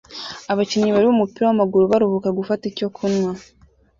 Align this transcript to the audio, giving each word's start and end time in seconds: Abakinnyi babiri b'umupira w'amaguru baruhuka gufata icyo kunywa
Abakinnyi 0.51 0.89
babiri 0.91 1.09
b'umupira 1.09 1.43
w'amaguru 1.45 1.83
baruhuka 1.91 2.29
gufata 2.37 2.63
icyo 2.71 2.87
kunywa 2.95 3.31